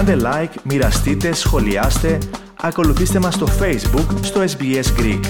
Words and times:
Κάντε 0.00 0.16
like, 0.24 0.62
μοιραστείτε, 0.64 1.32
σχολιάστε, 1.32 2.18
ακολουθήστε 2.60 3.18
μας 3.18 3.34
στο 3.34 3.46
Facebook, 3.46 4.18
στο 4.22 4.40
SBS 4.40 5.00
Greek. 5.00 5.20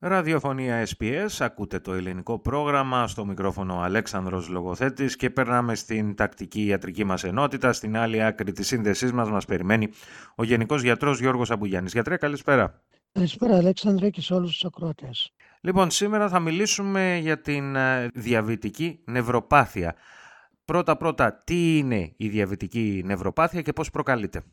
Ραδιοφωνία 0.00 0.86
SPS, 0.86 1.28
ακούτε 1.38 1.78
το 1.78 1.92
ελληνικό 1.92 2.38
πρόγραμμα, 2.38 3.06
στο 3.06 3.24
μικρόφωνο 3.24 3.80
Αλέξανδρος 3.80 4.48
Λογοθέτης 4.48 5.16
και 5.16 5.30
περνάμε 5.30 5.74
στην 5.74 6.14
τακτική 6.14 6.66
ιατρική 6.66 7.04
μας 7.04 7.24
ενότητα. 7.24 7.72
Στην 7.72 7.96
άλλη 7.96 8.22
άκρη 8.22 8.52
της 8.52 8.66
σύνδεσής 8.66 9.12
μας 9.12 9.30
μας 9.30 9.44
περιμένει 9.44 9.88
ο 10.36 10.44
Γενικός 10.44 10.82
Γιατρός 10.82 11.20
Γιώργος 11.20 11.50
Αμπουγιάννης. 11.50 11.92
Γιατρέ, 11.92 12.16
καλησπέρα. 12.16 12.82
Καλησπέρα 13.12 13.56
Αλέξανδρε 13.56 14.10
και 14.10 14.20
σε 14.20 14.34
όλους 14.34 14.52
τους 14.52 14.64
ακροατές. 14.64 15.32
Λοιπόν, 15.60 15.90
σήμερα 15.90 16.28
θα 16.28 16.40
μιλήσουμε 16.40 17.18
για 17.22 17.40
την 17.40 17.76
ε, 17.76 18.08
διαβητική 18.14 19.00
νευροπάθεια. 19.04 19.94
Πρώτα-πρώτα, 20.66 21.42
τι 21.44 21.78
είναι 21.78 22.12
η 22.16 22.28
διαβητική 22.28 23.02
νευροπάθεια 23.04 23.62
και 23.62 23.72
πώς 23.72 23.90
προκαλείται; 23.90 24.44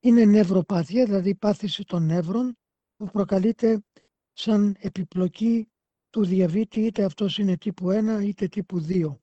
Είναι 0.00 0.24
νευροπάθεια, 0.24 1.04
δηλαδή 1.04 1.34
πάθηση 1.34 1.84
των 1.84 2.04
νεύρων 2.04 2.58
που 2.96 3.10
προκαλείται 3.10 3.84
σαν 4.32 4.76
επιπλοκή 4.78 5.68
του 6.10 6.24
διαβήτη, 6.24 6.80
είτε 6.80 7.04
αυτός 7.04 7.38
είναι 7.38 7.56
τύπου 7.56 7.90
1 7.90 8.22
είτε 8.22 8.48
τύπου 8.48 8.86
2. 8.88 9.18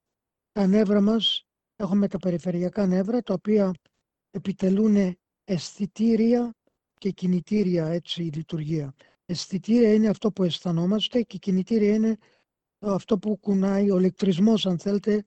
Τα 0.52 0.66
νεύρα 0.66 1.00
μας, 1.00 1.46
έχουμε 1.76 2.08
τα 2.08 2.18
περιφερειακά 2.18 2.86
νεύρα, 2.86 3.22
τα 3.22 3.34
οποία 3.34 3.72
επιτελούν 4.30 5.16
αισθητήρια 5.44 6.54
και 6.94 7.10
κινητήρια 7.10 7.86
έτσι 7.86 8.22
η 8.22 8.30
λειτουργία. 8.30 8.94
Αισθητήρια 9.26 9.94
είναι 9.94 10.08
αυτό 10.08 10.32
που 10.32 10.42
αισθανόμαστε 10.42 11.22
και 11.22 11.38
κινητήρια 11.38 11.94
είναι 11.94 12.16
αυτό 12.78 13.18
που 13.18 13.36
κουνάει, 13.36 13.90
ο 13.90 13.98
ηλεκτρισμός 13.98 14.66
αν 14.66 14.78
θέλετε, 14.78 15.24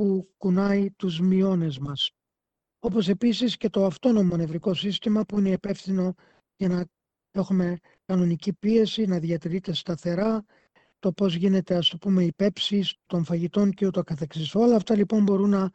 που 0.00 0.30
κουνάει 0.36 0.90
τους 0.90 1.20
μειώνες 1.20 1.78
μας. 1.78 2.10
Όπως 2.78 3.08
επίσης 3.08 3.56
και 3.56 3.68
το 3.68 3.84
αυτόνομο 3.84 4.36
νευρικό 4.36 4.74
σύστημα 4.74 5.24
που 5.24 5.38
είναι 5.38 5.50
υπεύθυνο 5.50 6.14
για 6.56 6.68
να 6.68 6.84
έχουμε 7.30 7.78
κανονική 8.04 8.52
πίεση, 8.52 9.06
να 9.06 9.18
διατηρείται 9.18 9.72
σταθερά, 9.72 10.44
το 10.98 11.12
πώς 11.12 11.34
γίνεται 11.34 11.74
ας 11.74 11.88
το 11.88 11.98
πούμε 11.98 12.24
η 12.24 12.32
πέψη 12.32 12.84
των 13.06 13.24
φαγητών 13.24 13.70
και 13.70 13.86
ούτω 13.86 14.02
καθεξής. 14.02 14.54
Όλα 14.54 14.76
αυτά 14.76 14.96
λοιπόν 14.96 15.22
μπορούν 15.22 15.50
να 15.50 15.70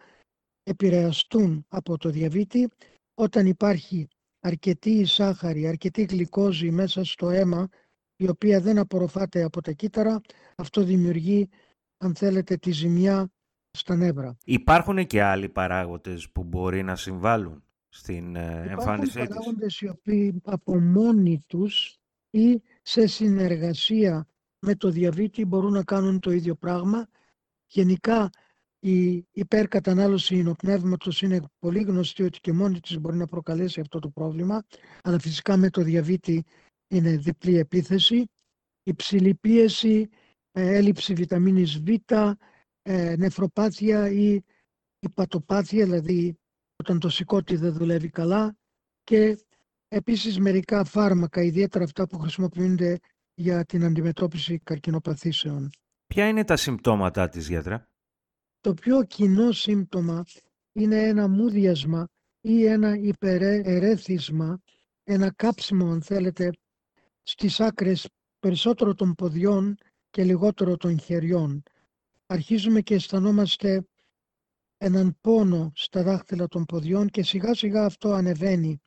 επηρεαστούν 0.63 1.65
από 1.67 1.97
το 1.97 2.09
διαβήτη 2.09 2.69
όταν 3.13 3.45
υπάρχει 3.45 4.07
αρκετή 4.39 5.05
σάχαρη, 5.05 5.67
αρκετή 5.67 6.03
γλυκόζη 6.03 6.71
μέσα 6.71 7.03
στο 7.03 7.29
αίμα 7.29 7.67
η 8.15 8.29
οποία 8.29 8.61
δεν 8.61 8.77
απορροφάται 8.77 9.43
από 9.43 9.61
τα 9.61 9.71
κύτταρα, 9.71 10.21
αυτό 10.55 10.83
δημιουργεί 10.83 11.49
αν 11.97 12.15
θέλετε 12.15 12.55
τη 12.55 12.71
ζημιά 12.71 13.29
στα 13.79 13.95
νεύρα. 13.95 14.37
Υπάρχουν 14.45 15.07
και 15.07 15.23
άλλοι 15.23 15.49
παράγοντες 15.49 16.29
που 16.29 16.43
μπορεί 16.43 16.83
να 16.83 16.95
συμβάλλουν 16.95 17.63
στην 17.89 18.35
ε, 18.35 18.65
εμφάνισή 18.69 19.11
της. 19.11 19.23
Υπάρχουν 19.23 19.35
παράγοντες 19.35 19.81
οι 19.81 19.87
οποίοι 19.87 20.41
από 20.43 20.79
μόνοι 20.79 21.43
τους 21.47 21.97
ή 22.29 22.61
σε 22.81 23.07
συνεργασία 23.07 24.27
με 24.59 24.75
το 24.75 24.89
διαβήτη 24.89 25.45
μπορούν 25.45 25.71
να 25.71 25.83
κάνουν 25.83 26.19
το 26.19 26.31
ίδιο 26.31 26.55
πράγμα. 26.55 27.07
Γενικά 27.67 28.29
η 28.79 29.27
υπερκατανάλωση 29.31 30.35
υνοπνεύματος 30.35 31.21
είναι 31.21 31.41
πολύ 31.59 31.81
γνωστή 31.81 32.23
ότι 32.23 32.39
και 32.39 32.53
μόνη 32.53 32.79
της 32.79 32.99
μπορεί 32.99 33.17
να 33.17 33.25
προκαλέσει 33.25 33.79
αυτό 33.79 33.99
το 33.99 34.09
πρόβλημα, 34.09 34.63
αλλά 35.03 35.19
φυσικά 35.19 35.57
με 35.57 35.69
το 35.69 35.81
διαβήτη 35.81 36.45
είναι 36.87 37.17
διπλή 37.17 37.57
επίθεση. 37.57 38.25
Υψηλή 38.83 39.35
πίεση, 39.35 40.09
ε, 40.51 40.75
έλλειψη 40.75 41.13
βιταμίνης 41.13 41.81
Β, 41.81 41.89
ε, 42.87 43.15
νεφροπάθεια 43.17 44.09
ή 44.11 44.41
υπατοπάθεια, 44.99 45.85
δηλαδή 45.85 46.37
όταν 46.75 46.99
το 46.99 47.09
σηκώτη 47.09 47.55
δεν 47.55 47.73
δουλεύει 47.73 48.09
καλά 48.09 48.55
και 49.03 49.37
επίσης 49.87 50.39
μερικά 50.39 50.83
φάρμακα, 50.83 51.41
ιδιαίτερα 51.41 51.83
αυτά 51.83 52.07
που 52.07 52.19
χρησιμοποιούνται 52.19 52.99
για 53.33 53.65
την 53.65 53.83
αντιμετώπιση 53.83 54.59
καρκινοπαθήσεων. 54.59 55.69
Ποια 56.07 56.27
είναι 56.27 56.43
τα 56.43 56.55
συμπτώματά 56.55 57.29
της, 57.29 57.47
γιατρά; 57.47 57.89
Το 58.61 58.73
πιο 58.73 59.03
κοινό 59.03 59.51
σύμπτωμα 59.51 60.23
είναι 60.71 61.07
ένα 61.07 61.27
μούδιασμα 61.27 62.07
ή 62.41 62.65
ένα 62.65 62.95
υπερερέθισμα, 62.95 64.61
ένα 65.03 65.33
κάψιμο 65.33 65.91
αν 65.91 66.01
θέλετε, 66.01 66.51
στις 67.21 67.59
άκρες 67.59 68.09
περισσότερο 68.39 68.95
των 68.95 69.13
ποδιών 69.15 69.77
και 70.09 70.23
λιγότερο 70.23 70.77
των 70.77 70.99
χεριών. 70.99 71.63
Αρχίζουμε 72.27 72.81
και 72.81 72.93
αισθανόμαστε 72.93 73.87
έναν 74.77 75.17
πόνο 75.21 75.71
στα 75.75 76.03
δάχτυλα 76.03 76.47
των 76.47 76.65
ποδιών 76.65 77.09
και 77.09 77.23
σιγά 77.23 77.53
σιγά 77.53 77.85
αυτό 77.85 78.11
ανεβαίνει 78.11 78.81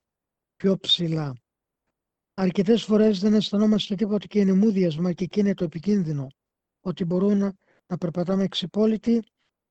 πιο 0.56 0.78
ψηλά. 0.78 1.37
Αρκετές 2.34 2.84
φορές 2.84 3.19
δεν 3.19 3.34
αισθανόμαστε 3.34 3.94
τίποτα 3.94 4.26
και 4.26 4.41
είναι 4.41 4.53
μούδιασμα 4.53 5.12
και 5.12 5.25
εκεί 5.25 5.41
είναι 5.41 5.54
το 5.54 5.65
επικίνδυνο. 5.65 6.26
Ότι 6.81 7.04
μπορούμε 7.04 7.34
να, 7.34 7.53
να 7.87 7.99
περπατάμε 7.99 8.44
εξυπόλυτοι 8.44 9.22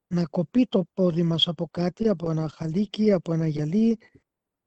να 0.08 0.26
κοπεί 0.26 0.66
το 0.66 0.86
πόδι 0.94 1.24
μας 1.24 1.48
από 1.48 1.68
κάτι, 1.72 2.10
από 2.10 2.32
ένα 2.32 2.50
χαλίκι, 2.50 3.12
από 3.12 3.34
ένα 3.34 3.48
γυαλί 3.48 3.98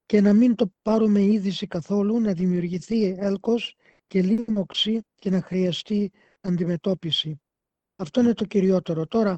και 0.07 0.21
να 0.21 0.33
μην 0.33 0.55
το 0.55 0.73
πάρουμε 0.83 1.23
είδηση 1.23 1.67
καθόλου, 1.67 2.21
να 2.21 2.33
δημιουργηθεί 2.33 3.05
έλκος 3.19 3.77
και 4.07 4.23
λίμωξη 4.23 5.01
και 5.15 5.31
να 5.31 5.41
χρειαστεί 5.43 6.11
αντιμετώπιση. 6.41 7.41
Αυτό 8.01 8.21
είναι 8.21 8.33
το 8.33 8.45
κυριότερο. 8.45 9.07
Τώρα, 9.07 9.37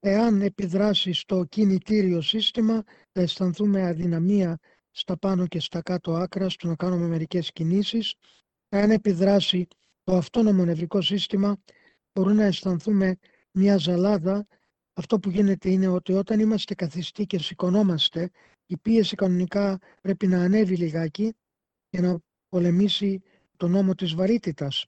εάν 0.00 0.42
επιδράσει 0.42 1.12
στο 1.12 1.44
κινητήριο 1.44 2.20
σύστημα, 2.20 2.82
θα 3.12 3.20
αισθανθούμε 3.20 3.86
αδυναμία 3.86 4.58
στα 4.90 5.16
πάνω 5.16 5.46
και 5.46 5.60
στα 5.60 5.82
κάτω 5.82 6.12
άκρα, 6.14 6.48
στο 6.48 6.68
να 6.68 6.74
κάνουμε 6.74 7.06
μερικές 7.06 7.52
κινήσεις. 7.52 8.14
Εάν 8.68 8.90
επιδράσει 8.90 9.66
το 10.02 10.16
αυτόνομο 10.16 10.64
νευρικό 10.64 11.00
σύστημα, 11.00 11.56
μπορούμε 12.12 12.34
να 12.34 12.44
αισθανθούμε 12.44 13.16
μια 13.50 13.76
ζαλάδα 13.76 14.46
αυτό 14.94 15.18
που 15.18 15.30
γίνεται 15.30 15.70
είναι 15.70 15.88
ότι 15.88 16.12
όταν 16.12 16.40
είμαστε 16.40 16.74
καθιστοί 16.74 17.26
και 17.26 17.38
σηκωνόμαστε, 17.38 18.30
η 18.66 18.76
πίεση 18.76 19.14
κανονικά 19.14 19.78
πρέπει 20.00 20.26
να 20.26 20.42
ανέβει 20.42 20.76
λιγάκι 20.76 21.34
για 21.88 22.00
να 22.00 22.18
πολεμήσει 22.48 23.22
το 23.56 23.68
νόμο 23.68 23.94
της 23.94 24.14
βαρύτητας. 24.14 24.86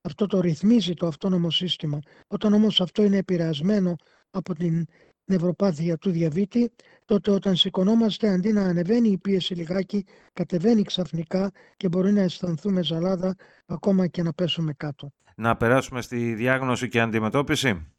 Αυτό 0.00 0.26
το 0.26 0.40
ρυθμίζει 0.40 0.94
το 0.94 1.06
αυτόνομο 1.06 1.50
σύστημα. 1.50 1.98
Όταν 2.26 2.52
όμως 2.52 2.80
αυτό 2.80 3.02
είναι 3.02 3.16
επηρεασμένο 3.16 3.96
από 4.30 4.54
την 4.54 4.86
νευροπάθεια 5.24 5.96
του 5.96 6.10
διαβήτη, 6.10 6.70
τότε 7.04 7.30
όταν 7.30 7.56
σηκωνόμαστε 7.56 8.28
αντί 8.28 8.52
να 8.52 8.62
ανεβαίνει 8.62 9.08
η 9.08 9.18
πίεση 9.18 9.54
λιγάκι, 9.54 10.04
κατεβαίνει 10.32 10.82
ξαφνικά 10.82 11.50
και 11.76 11.88
μπορεί 11.88 12.12
να 12.12 12.20
αισθανθούμε 12.20 12.82
ζαλάδα 12.82 13.34
ακόμα 13.66 14.06
και 14.06 14.22
να 14.22 14.32
πέσουμε 14.32 14.72
κάτω. 14.72 15.10
Να 15.36 15.56
περάσουμε 15.56 16.02
στη 16.02 16.34
διάγνωση 16.34 16.88
και 16.88 17.00
αντιμετώπιση. 17.00 17.92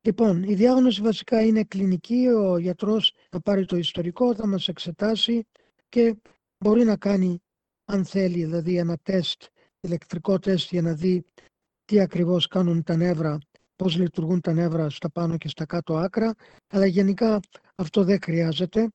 Λοιπόν, 0.00 0.42
η 0.42 0.54
διάγνωση 0.54 1.02
βασικά 1.02 1.42
είναι 1.44 1.64
κλινική. 1.64 2.26
Ο 2.26 2.58
γιατρός 2.58 3.14
θα 3.30 3.40
πάρει 3.40 3.64
το 3.64 3.76
ιστορικό, 3.76 4.34
θα 4.34 4.46
μας 4.46 4.68
εξετάσει 4.68 5.46
και 5.88 6.16
μπορεί 6.58 6.84
να 6.84 6.96
κάνει, 6.96 7.42
αν 7.84 8.04
θέλει, 8.04 8.44
δηλαδή 8.44 8.78
ένα 8.78 8.98
τεστ, 9.02 9.42
ηλεκτρικό 9.84 10.38
τεστ 10.38 10.70
για 10.70 10.82
να 10.82 10.92
δει 10.94 11.24
τι 11.84 12.00
ακριβώς 12.00 12.46
κάνουν 12.46 12.82
τα 12.82 12.96
νεύρα, 12.96 13.38
πώς 13.76 13.96
λειτουργούν 13.96 14.40
τα 14.40 14.52
νεύρα 14.52 14.90
στα 14.90 15.10
πάνω 15.10 15.36
και 15.36 15.48
στα 15.48 15.66
κάτω 15.66 15.96
άκρα, 15.96 16.34
αλλά 16.66 16.86
γενικά 16.86 17.40
αυτό 17.74 18.04
δεν 18.04 18.18
χρειάζεται. 18.22 18.88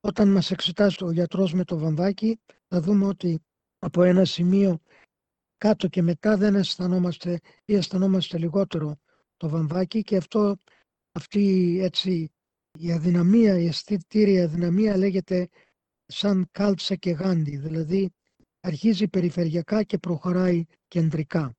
Όταν 0.00 0.28
μας 0.32 0.50
εξετάσει 0.50 1.04
ο 1.04 1.10
γιατρός 1.10 1.52
με 1.52 1.64
το 1.64 1.78
βαμβάκι, 1.78 2.40
θα 2.68 2.80
δούμε 2.80 3.06
ότι 3.06 3.40
από 3.78 4.02
ένα 4.02 4.24
σημείο 4.24 4.78
κάτω 5.56 5.88
και 5.88 6.02
μετά 6.02 6.36
δεν 6.36 6.54
αισθανόμαστε 6.54 7.40
ή 7.64 7.74
αισθανόμαστε 7.74 8.38
λιγότερο 8.38 8.96
το 9.36 9.48
βαμβάκι 9.48 10.02
και 10.02 10.16
αυτό, 10.16 10.56
αυτή 11.12 11.78
έτσι 11.82 12.30
η 12.78 12.92
αδυναμία, 12.92 13.58
η 13.58 13.66
αισθητήρια 13.66 14.44
αδυναμία 14.44 14.96
λέγεται 14.96 15.48
σαν 16.06 16.48
κάλτσα 16.50 16.94
και 16.94 17.10
γάντι, 17.10 17.56
δηλαδή 17.56 18.12
αρχίζει 18.62 19.08
περιφερειακά 19.08 19.82
και 19.82 19.98
προχωράει 19.98 20.64
κεντρικά. 20.88 21.54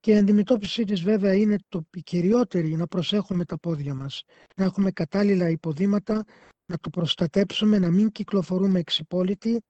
Και 0.00 0.10
η 0.12 0.16
αντιμετώπιση 0.16 0.84
της 0.84 1.00
βέβαια 1.02 1.34
είναι 1.34 1.56
το 1.68 1.86
κυριότερη 2.02 2.76
να 2.76 2.86
προσέχουμε 2.86 3.44
τα 3.44 3.58
πόδια 3.58 3.94
μας, 3.94 4.22
να 4.56 4.64
έχουμε 4.64 4.90
κατάλληλα 4.90 5.48
υποδήματα, 5.48 6.24
να 6.66 6.78
το 6.78 6.90
προστατέψουμε, 6.90 7.78
να 7.78 7.90
μην 7.90 8.10
κυκλοφορούμε 8.10 8.78
εξυπόλυτοι 8.78 9.62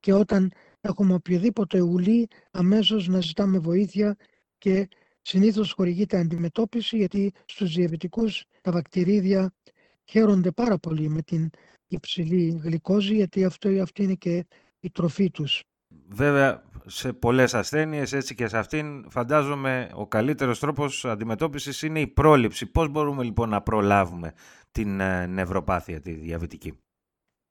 και 0.00 0.12
όταν 0.12 0.52
έχουμε 0.80 1.14
οποιοδήποτε 1.14 1.80
ουλή 1.80 2.28
αμέσως 2.50 3.08
να 3.08 3.20
ζητάμε 3.20 3.58
βοήθεια 3.58 4.16
και 4.58 4.88
συνήθως 5.22 5.72
χορηγείται 5.72 6.18
αντιμετώπιση 6.18 6.96
γιατί 6.96 7.32
στους 7.46 7.74
διαβητικούς 7.74 8.44
τα 8.60 8.72
βακτηρίδια 8.72 9.54
χαίρονται 10.04 10.50
πάρα 10.50 10.78
πολύ 10.78 11.08
με 11.08 11.22
την 11.22 11.50
υψηλή 11.86 12.60
γλυκόζη 12.62 13.14
γιατί 13.14 13.44
αυτό, 13.44 13.68
αυτή 13.82 14.02
είναι 14.02 14.14
και 14.14 14.46
η 14.80 14.90
τροφή 14.90 15.30
τους. 15.30 15.62
Βέβαια, 16.08 16.62
σε 16.86 17.12
πολλές 17.12 17.54
ασθένειες, 17.54 18.12
έτσι 18.12 18.34
και 18.34 18.48
σε 18.48 18.58
αυτήν 18.58 19.10
φαντάζομαι 19.10 19.90
ο 19.94 20.06
καλύτερος 20.06 20.58
τρόπος 20.58 21.04
αντιμετώπισης 21.04 21.82
είναι 21.82 22.00
η 22.00 22.06
πρόληψη. 22.06 22.66
Πώς 22.66 22.88
μπορούμε 22.88 23.22
λοιπόν 23.24 23.48
να 23.48 23.62
προλάβουμε 23.62 24.32
την 24.72 25.00
ε, 25.00 25.26
νευροπάθεια, 25.26 26.00
τη 26.00 26.12
διαβητική; 26.12 26.78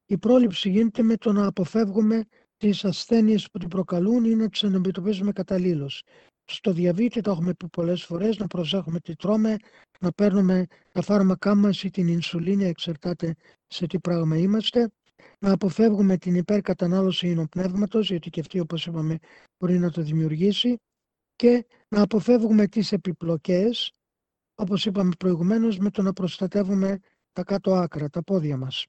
Η 0.06 0.18
πρόληψη 0.18 0.70
γίνεται 0.70 1.04
με 1.04 1.16
το 1.16 1.32
να 1.32 1.48
αποφεύγουμε 1.48 2.26
τις 2.58 2.86
ασθένειες 2.86 3.50
που 3.52 3.58
την 3.58 3.70
προκαλούν 3.70 4.26
ή 4.26 4.36
να 4.36 4.50
τις 4.50 4.64
αντιμετωπίζουμε 4.64 5.32
καταλήλως. 5.32 6.04
Στο 6.46 6.74
διαβήτη 6.74 7.22
το 7.22 7.32
έχουμε 7.32 7.54
πει 7.54 7.68
πολλές 7.68 8.04
φορές 8.04 8.38
να 8.38 8.48
προσέχουμε 8.48 9.00
τι 9.00 9.16
τρώμε, 9.16 9.56
να 10.00 10.12
παίρνουμε 10.12 10.66
τα 10.92 11.02
φάρμακά 11.02 11.56
μας 11.56 11.84
ή 11.84 11.90
την 11.90 12.08
ινσουλίνη, 12.08 12.66
εξαρτάται 12.66 13.36
σε 13.68 13.88
τι 13.88 14.00
πράγμα 14.00 14.38
είμαστε, 14.38 14.92
να 15.40 15.52
αποφεύγουμε 15.52 16.18
την 16.18 16.36
υπερκατανάλωση 16.36 17.28
υνοπνεύματος, 17.28 18.10
γιατί 18.10 18.30
και 18.30 18.40
αυτή 18.40 18.60
όπως 18.60 18.86
είπαμε 18.86 19.20
μπορεί 19.58 19.80
να 19.80 19.92
το 19.92 20.02
δημιουργήσει, 20.02 20.78
και 21.36 21.66
να 21.88 22.02
αποφεύγουμε 22.02 22.68
τις 22.68 22.92
επιπλοκές, 22.92 23.94
όπως 24.56 24.86
είπαμε 24.86 25.12
προηγουμένως, 25.20 25.78
με 25.78 25.90
το 25.90 26.02
να 26.02 26.14
προστατεύουμε 26.14 27.00
τα 27.34 27.44
κάτω 27.44 27.74
άκρα, 27.74 28.10
τα 28.10 28.24
πόδια 28.24 28.58
μας. 28.58 28.86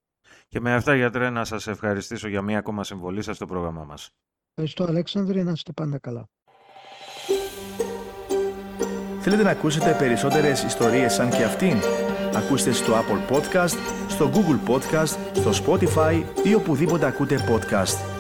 Και 0.49 0.61
με 0.61 0.75
αυτά, 0.75 0.95
γιατρέ, 0.95 1.31
να 1.31 1.45
σας 1.45 1.67
ευχαριστήσω 1.67 2.29
για 2.29 2.43
μία 2.43 2.59
ακόμα 2.59 2.85
συμβολή 2.85 3.23
σας 3.23 3.37
στο 3.37 3.47
πρόγραμμά 3.47 3.85
μας. 3.85 4.11
Ευχαριστώ, 4.51 4.85
Αλέξανδρε, 4.85 5.43
να 5.43 5.51
είστε 5.51 5.73
πάντα 5.73 5.99
καλά. 5.99 6.29
Θέλετε 9.21 9.43
να 9.43 9.51
ακούσετε 9.51 9.97
περισσότερες 9.99 10.63
ιστορίες 10.63 11.13
σαν 11.13 11.31
και 11.31 11.45
αυτήν; 11.45 11.77
Ακούστε 12.35 12.73
στο 12.73 12.93
Apple 12.93 13.33
Podcast, 13.35 13.77
στο 14.17 14.31
Google 14.35 14.71
Podcast, 14.71 15.17
στο 15.33 15.51
Spotify 15.65 16.23
ή 16.43 16.55
οπουδήποτε 16.55 17.07
ακούτε 17.07 17.39
podcast. 17.49 18.16